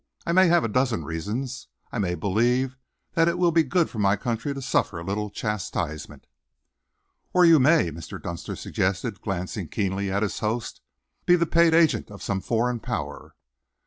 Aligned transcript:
I 0.25 0.31
may 0.31 0.47
have 0.47 0.63
a 0.63 0.67
dozen 0.67 1.05
reasons. 1.05 1.67
I 1.91 1.99
may 1.99 2.15
believe 2.15 2.75
that 3.13 3.27
it 3.27 3.37
will 3.37 3.51
be 3.51 3.61
good 3.61 3.87
for 3.87 3.99
my 3.99 4.15
country 4.15 4.51
to 4.51 4.59
suffer 4.59 4.97
a 4.97 5.03
little 5.03 5.29
chastisement." 5.29 6.25
"Or 7.35 7.45
you 7.45 7.59
may," 7.59 7.91
Mr. 7.91 8.19
Dunster 8.19 8.55
suggested, 8.55 9.21
glancing 9.21 9.67
keenly 9.67 10.11
at 10.11 10.23
his 10.23 10.39
host, 10.39 10.81
"be 11.27 11.35
the 11.35 11.45
paid 11.45 11.75
agent 11.75 12.09
of 12.09 12.23
some 12.23 12.41
foreign 12.41 12.79
Power." 12.79 13.35
Mr. 13.35 13.37